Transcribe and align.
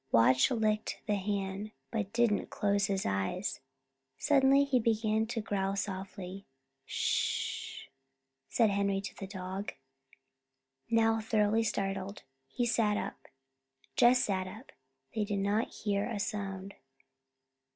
Watch 0.11 0.49
licked 0.49 0.99
the 1.05 1.13
hand, 1.13 1.73
but 1.91 2.11
didn't 2.11 2.49
close 2.49 2.87
his 2.87 3.05
eyes. 3.05 3.59
Suddenly 4.17 4.63
he 4.63 4.79
began 4.79 5.27
to 5.27 5.41
growl 5.41 5.75
softly. 5.75 6.47
"Sh!" 6.87 7.85
said 8.49 8.71
Henry 8.71 8.99
to 8.99 9.15
the 9.17 9.27
dog. 9.27 9.73
Now 10.89 11.19
thoroughly 11.21 11.61
startled, 11.63 12.23
he 12.47 12.65
sat 12.65 12.97
up; 12.97 13.27
Jess 13.95 14.23
sat 14.25 14.47
up. 14.47 14.71
They 15.13 15.23
did 15.23 15.37
not 15.37 15.71
hear 15.83 16.05
a 16.07 16.19
sound. 16.19 16.73